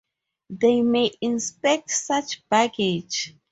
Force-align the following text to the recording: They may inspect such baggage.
They 0.49 0.81
may 0.81 1.11
inspect 1.21 1.91
such 1.91 2.41
baggage. 2.49 3.35